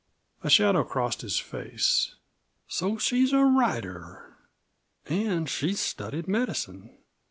[0.43, 2.15] A shadow crossed his face.
[2.65, 4.35] "So she's a writer
[5.05, 6.97] an' she's studied medicine.